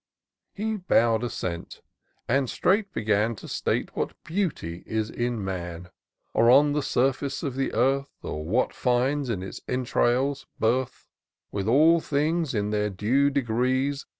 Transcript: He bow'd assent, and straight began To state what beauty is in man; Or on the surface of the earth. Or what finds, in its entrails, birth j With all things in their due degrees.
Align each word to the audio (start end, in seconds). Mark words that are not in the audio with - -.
He 0.51 0.77
bow'd 0.77 1.23
assent, 1.23 1.83
and 2.27 2.49
straight 2.49 2.91
began 2.91 3.35
To 3.35 3.47
state 3.47 3.95
what 3.95 4.15
beauty 4.23 4.81
is 4.87 5.11
in 5.11 5.45
man; 5.45 5.91
Or 6.33 6.49
on 6.49 6.73
the 6.73 6.81
surface 6.81 7.43
of 7.43 7.53
the 7.53 7.71
earth. 7.75 8.07
Or 8.23 8.43
what 8.43 8.73
finds, 8.73 9.29
in 9.29 9.43
its 9.43 9.61
entrails, 9.67 10.47
birth 10.59 11.01
j 11.01 11.09
With 11.51 11.67
all 11.67 11.99
things 11.99 12.55
in 12.55 12.71
their 12.71 12.89
due 12.89 13.29
degrees. 13.29 14.07